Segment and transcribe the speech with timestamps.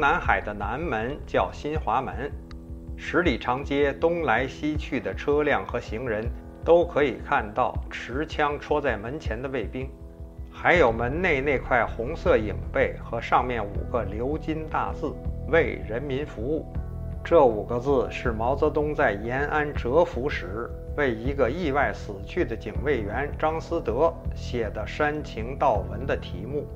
[0.00, 2.32] 南海的南门叫新华门，
[2.96, 6.24] 十里长街东来西去的车辆和行人
[6.64, 9.90] 都可以看到持枪戳在门前的卫兵，
[10.50, 15.12] 还有门内那块红色影背和上面五个鎏金大字
[15.52, 16.64] “为人民服务”。
[17.22, 26.66] 这五个字是毛泽东在延安蛰伏时为一个意外死去的警卫员张思德写的煽情悼文的题目。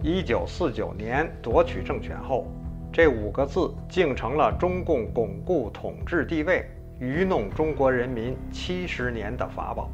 [0.00, 2.46] 一九四九年夺取政权后，
[2.92, 6.64] 这五个字竟成了中共巩固统治地位、
[6.98, 9.90] 愚弄中国人民七十年的法宝。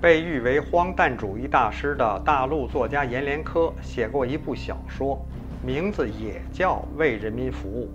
[0.00, 5.18] 被誉为荒诞主义大师的大陆作家阎连科写过一部小说，
[5.64, 7.86] 名字也叫《为人民服务》。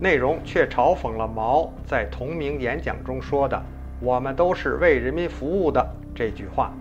[0.00, 3.60] 内容却嘲讽了毛在同名演讲中说的
[4.02, 5.84] “我们都是为人民服务的”
[6.14, 6.72] 这句话。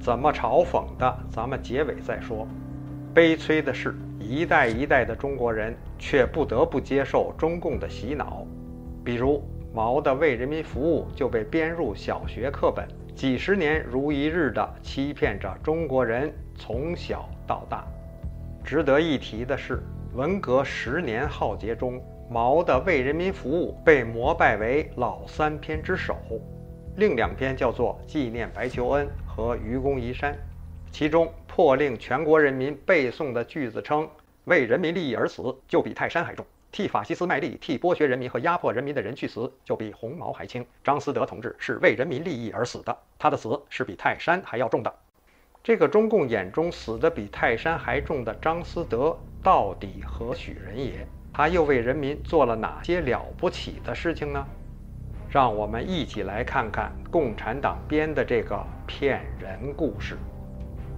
[0.00, 1.18] 怎么嘲讽的？
[1.30, 2.48] 咱们结尾再说。
[3.12, 8.44] 悲催的是，一代一代的中国人却不得不接受中共的洗脑。
[9.04, 9.40] 比如
[9.72, 17.86] 毛的“为人民服务”就被编入小学课本，几十年如一日地欺骗着中国人从小到大。
[18.64, 19.80] 值得一提的是，
[20.14, 22.02] 文革十年浩劫中。
[22.32, 26.16] 毛的为人民服务被膜拜为老三篇之首，
[26.94, 30.38] 另两篇叫做纪念白求恩和愚公移山。
[30.92, 34.08] 其中破令全国人民背诵的句子称
[34.44, 44.92] ：“为人民利益而死，就比泰山还重；替法西斯卖力、替剥削人民和压迫人民的人去死，就比红毛还轻。”张思德同志是为人民利益而死的，他的死是比泰山还要重的。
[45.62, 51.06] 这个中共眼中死得比泰山还重的张思德，到底何许人也？
[51.32, 54.44] 他又为人民做了哪些了不起的事情呢？
[55.28, 60.16] 让我们一起来看看共产党编的这个骗人故事。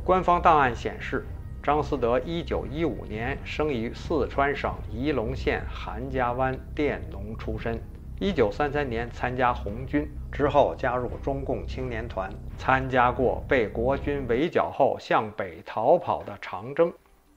[0.03, 1.27] 官方档案显示，
[1.63, 7.81] 张思德1915年生于四川省仪陇县韩家湾佃农出身。
[8.19, 16.93] 1933年参加红军，之后加入中共青年团，参加过被国军围剿后向北逃跑的长征。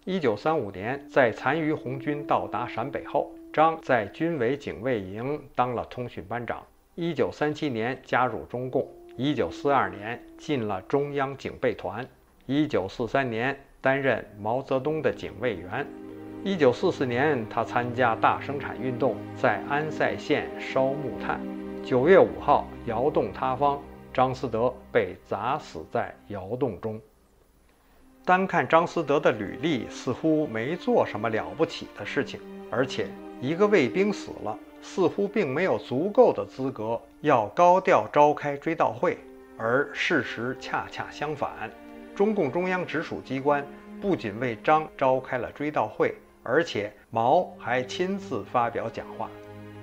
[0.05, 6.63] 一九三五年，在残余红军到达陕北后，张在军委警卫营当了通讯班长。
[6.95, 12.07] 一九三七年加入中共，一九四二年进了中央警备团。
[12.45, 15.85] 一九四三年担任毛泽东的警卫员。
[16.43, 21.39] 一九四四年，他参加大生产运动，在安塞县烧木炭。
[21.83, 23.79] 九月五号，窑洞塌方，
[24.11, 26.99] 张思德被砸死在窑洞中。
[28.25, 32.39] 单看张思德的履历，似乎没做什么了不起的事情，
[32.71, 33.05] 而且
[33.39, 39.19] 一个卫兵死了，似乎并没有足够的资格要高调召开追悼会。
[39.59, 41.69] 而事实恰恰相反，
[42.15, 43.65] 中共中央直属机关
[44.01, 49.29] 不仅为张召开了追悼会，而且毛还亲自发表讲话。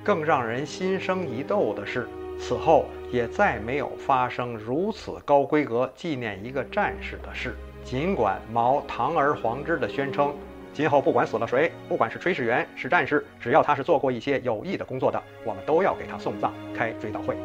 [0.03, 7.55] 更让人心生一窦的是，此后也再没有发生如此高规格纪念一个战士的事。
[7.85, 10.35] 尽管毛堂而皇之地宣称，
[10.73, 17.37] 今后不管死了谁，不管是炊事员是战士，只要他是做过一些有益的工作的，我们都要给他送葬、开追悼会。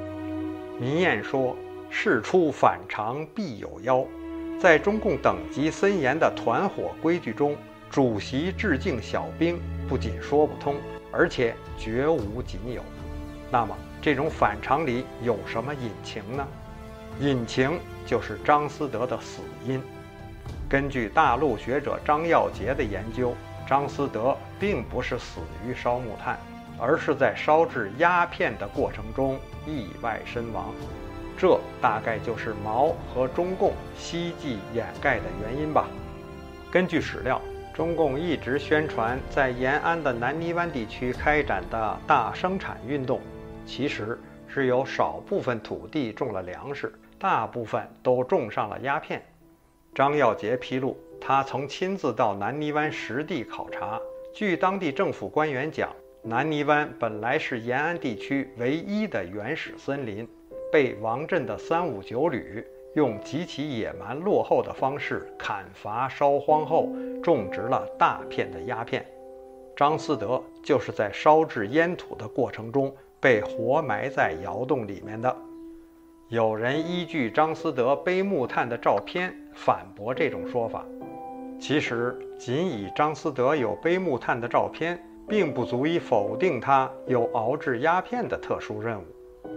[0.79, 1.55] 民谚说
[1.89, 4.05] ：“事出反常必有妖。”
[4.59, 7.55] 在中共等级森严的团伙规矩中，
[7.91, 10.77] 主席致敬小兵不仅说不通，
[11.11, 12.81] 而且绝无仅有。
[13.51, 16.47] 那么，这种反常里有什么隐情呢？
[17.19, 19.81] 隐情就是张思德的死因。
[20.67, 23.35] 根据大陆学者张耀杰的研究，
[23.67, 26.37] 张思德并不是死于烧木炭，
[26.79, 30.73] 而是在烧制鸦片的过程中意外身亡。
[31.37, 35.87] 这大概就是毛和中共希冀掩盖的原因吧。
[36.71, 37.39] 根据史料，
[37.73, 43.21] 中共一直宣传在延安的南泥湾地区开展的大生产运动，
[43.65, 49.23] 其实只有少部分土地种了粮食，大部分都种上了鸦片。
[49.93, 53.99] 张耀杰披露，他曾亲自到南泥湾实地考察。
[54.33, 55.89] 据当地政府官员讲，
[56.23, 60.27] 南泥湾本来是延安地区唯一的原始森林，
[60.71, 66.89] 被王震的三五九旅用极其野蛮落后的方式砍伐烧荒后，
[67.21, 69.05] 种植了大片的鸦片。
[69.75, 75.35] 张思德就是在烧制烟土的过程中被活埋在窑洞里面的。
[76.29, 80.83] 有人依据张思德背木炭的照片反驳这种说法。
[81.59, 89.05] 其实，仅以张思德有背木炭的照片，并不足以否定他有熬制鸦片的特殊任务。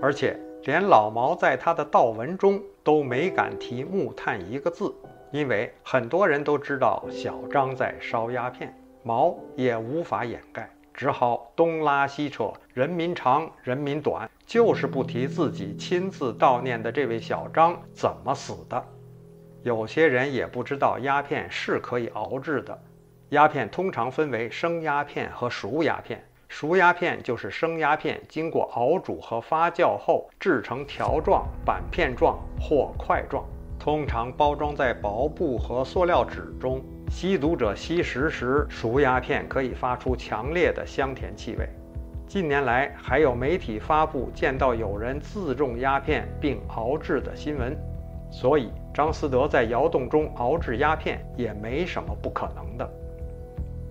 [0.00, 4.94] 而且，连老毛在他的悼文中都没敢提木炭一个字，
[5.30, 8.74] 因为很多人都知道小张在烧鸦片。
[9.02, 18.84] 毛也无法掩盖，只好东拉西扯，人民长，人民短，就是不提自己亲自悼念的这位小张怎么死的。
[19.62, 22.78] 有些人也不知道鸦片是可以熬制的。
[23.30, 26.22] 鸦片通常分为生鸦片和熟鸦片。
[26.50, 33.44] 熟鸦片就是生鸦片经过熬煮和发酵后制成条状、板片状或块状，
[33.78, 36.82] 通常包装在薄布和塑料纸中。
[37.08, 41.68] 吸毒者吸食时，熟鸦片可以发出强烈的香甜气味。
[42.26, 47.78] 近年来，还有媒体发布见到有人自种鸦片并熬制的新闻，
[48.28, 52.90] 所以张思德在窑洞中熬制鸦片也没什么不可能的。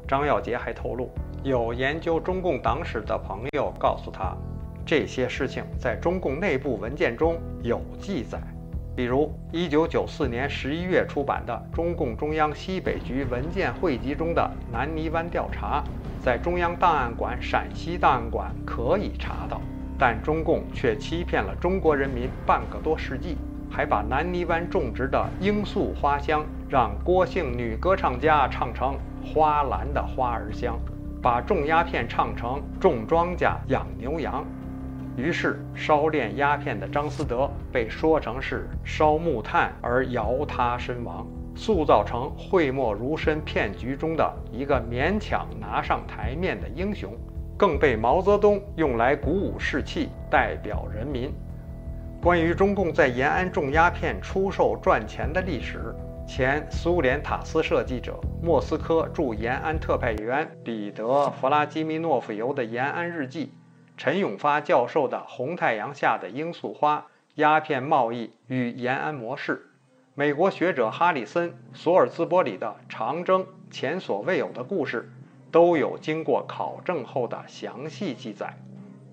[0.05, 1.09] 张耀杰还透露。
[1.43, 4.35] 有研究中共党史的朋友告诉他，
[4.85, 8.37] 这些事情在中共内部文件中有记载，
[8.93, 15.81] 比如1994年11月出版的中共中央西北局文件汇集中的南泥湾调查，
[16.21, 19.61] 在中央档案馆陕西档案馆可以查到，
[19.97, 23.37] 但中共却欺骗了中国人民半个多世纪，
[23.71, 30.77] 还把南泥湾种植的罂粟花香让郭姓女歌唱家唱成花篮的花儿香。
[31.21, 34.45] 把种鸦片唱成种庄稼养牛羊，
[35.17, 47.13] 于是烧炼鸦片的张思德被说成是烧木炭而摇他身亡，塑造成讳莫如深骗局中的一个勉强拿上台面的英雄，
[47.57, 51.33] 更被毛泽东用来鼓舞士气，代表人民。
[52.21, 55.93] 关于中共在延安种鸦片出售赚钱的历史。
[56.29, 63.51] 前苏联塔斯社记者、莫斯科驻延安特派员彼得·弗拉基米诺夫尤的延安日记，
[63.97, 69.55] 陈永发教授的《红太阳下的罂粟花：鸦片贸易与延安模式》，
[70.13, 75.09] 美国学者哈里森·索尔兹伯里的《长征：前所未有的故事》，
[75.51, 78.55] 都有经过考证后的详细记载。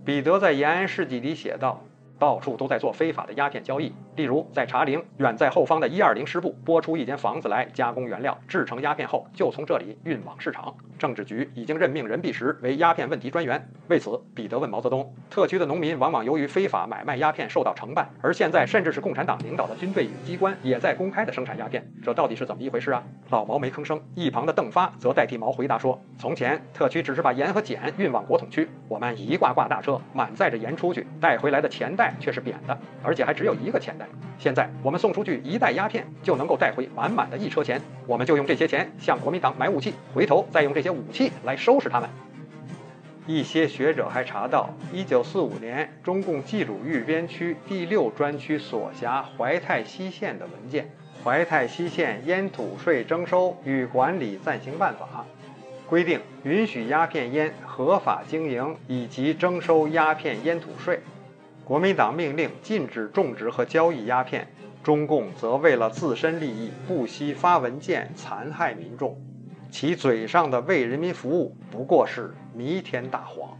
[0.04, 1.82] 彼得在延安事记里写道。
[2.18, 10.74] 到处都在做非法的鸦片交易，例如在茶陵远在后方的一二零师部拨出一间房子来加工原料，制成鸦片后就从这里运往市场。
[10.98, 13.68] 政治局已经任命任弼时为鸦片问题专员。
[13.88, 23.02] 为此，彼得问毛泽东：特区的农民往往由于非法买卖鸦片受到惩办，而现在甚至是共产党领导的军队与机关也在公开的生产鸦片，这到底是怎么一回事啊？
[23.28, 32.14] 老毛没吭声，一旁的邓发则代替毛回答说：从前特区只是把盐和碱运往国统区，我们一挂挂大车满载着盐出去，带回来的钱袋。
[32.18, 34.05] 却是扁的，而且还只有一个钱袋。
[34.38, 37.80] 现在我们送出去一袋鸦片，就能够带回满满的一车钱。
[38.06, 42.08] 我们就用这些钱向国民党买武器，回头再用这些武器来收拾他们。
[43.26, 50.84] 一些学者还查到1945年中共冀鲁豫边区第六专区所辖怀泰西县的文件
[51.24, 55.24] 《怀泰西县烟土税征收与管理暂行办法》，
[55.90, 61.00] 规定允许鸦片烟合法经营以及征收鸦片烟土税。
[61.66, 64.46] 国民党命令禁止种植和交易鸦片，
[64.84, 69.20] 中共则为了自身利益不惜发文件残害民众，
[69.68, 73.58] 其嘴上的为人民服务不过是弥天大谎。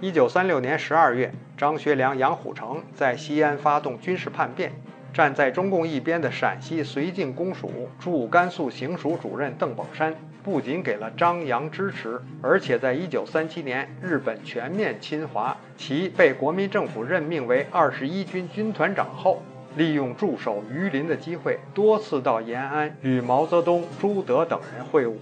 [0.00, 4.72] 一九三六年十二月，张学良、杨虎城在西安发动军事叛变，
[5.14, 10.12] 站在中共一边的陕西绥靖公署驻甘肃行署主任邓宝山。
[10.42, 19.40] 不仅给了张杨支持，而且在一九三七年日本全面侵华，其被国民政府任命为二十一军军团长后，
[19.76, 25.14] 利用驻守榆林的机会，多次到延安与毛泽东、朱德等人会晤。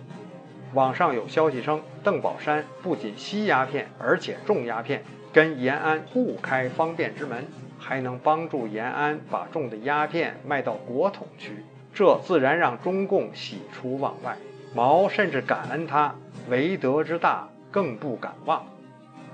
[0.72, 7.46] 网上有消息称，邓宝山不仅吸鸦片，而且种鸦片，跟延安互开方便之门，
[7.82, 14.36] 还能帮助延安把种的鸦片卖到国统区，这自然让中共喜出望外。
[14.72, 16.14] 毛甚至感恩他
[16.48, 18.64] 为德之大，更不敢忘。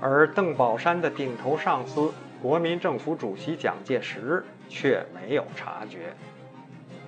[0.01, 6.13] 而邓宝山的顶头上司国民政府主席蒋介石却没有察觉。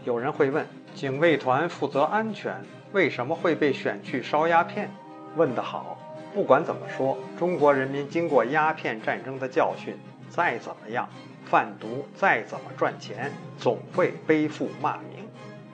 [0.05, 2.55] 有人会问：警卫团负责安全，
[2.91, 4.89] 为什么会被选去烧鸦片？
[5.35, 5.97] 问得好！
[6.33, 9.97] 不管怎么说，中国人民经过鸦片战争的教训，
[10.29, 11.09] 再怎么样，
[11.51, 15.27] 贩毒再怎么赚钱，总会背负骂名。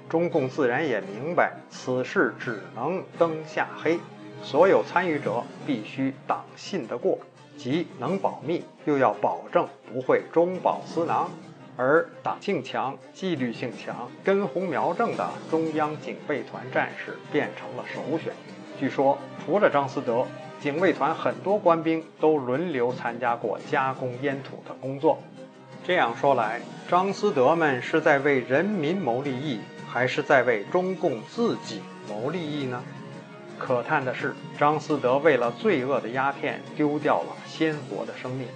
[0.10, 4.00] 中共自然也明白此事只能灯下黑，
[4.42, 7.20] 所有参与者必须党信得过，
[7.56, 11.30] 即能保密，又要保证不会中饱私囊。
[11.76, 18.34] 而党性强、纪律性强、根红苗正的中央警卫团战士变成了首选。
[18.80, 19.16] 据说，
[19.46, 20.26] 除了张思德，
[20.60, 25.20] 警卫团很多官兵都轮流参加过加工烟土的工作。
[25.88, 29.62] 这样说来，张思德们是在为人民谋利益。
[29.90, 32.84] 还是在为中共自己谋利益呢？
[33.58, 38.50] 可叹的是，张思德为了罪恶的鸦片，丢掉了鲜活的生命。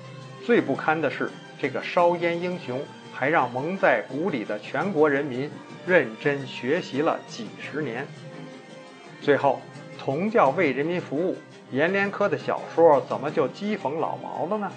[0.46, 2.82] 最不堪的是，这个烧烟英雄
[3.14, 5.50] 还让蒙在鼓里的全国人民
[5.88, 8.06] 认真学习了几十年。
[9.22, 9.62] 最后，
[9.98, 11.38] 同叫为人民服务，
[11.72, 14.70] 阎连科的小说怎么就讥讽老毛了呢？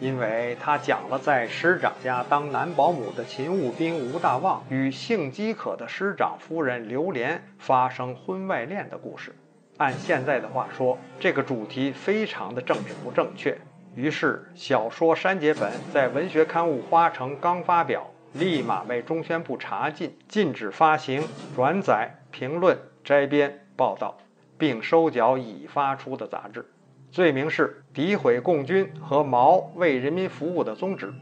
[0.00, 9.34] 因为他讲了在师长家当男保姆的勤务兵吴大旺与性饥渴的师长夫人刘莲发生婚外恋的故事。
[9.78, 13.56] 按现在的话说，这个主题非常的政治不正确。
[13.94, 21.22] 于是，小说删节本在文学刊物《花城》刚发表，立马被中宣部查禁，禁止发行、
[21.54, 24.16] 转载、评论、摘编、报道，
[24.58, 26.66] 并收缴已发出的杂志。
[27.14, 31.14] 罪名是诋毁共军和毛为人民服务的宗旨。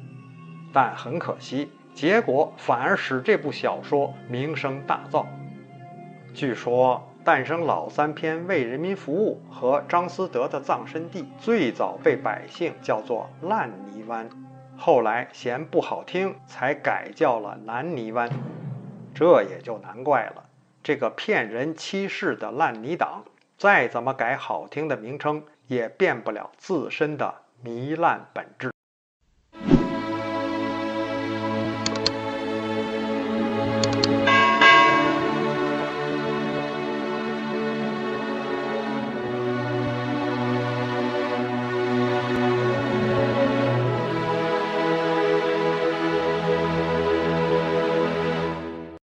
[0.72, 5.26] 但很可惜，结果反而使这部小说名声大噪。
[6.32, 7.06] 据说。
[7.24, 14.28] 诞生老三篇为人民服务和张思德的葬身地，最早被百姓叫做烂泥湾，
[14.76, 18.28] 后来嫌不好听，才改叫了南泥湾。
[19.14, 20.46] 这也就难怪了，
[20.82, 23.22] 这个骗人欺世的烂泥党，
[23.56, 28.72] 再怎么改好听的名称，也变不了自身的糜烂本质。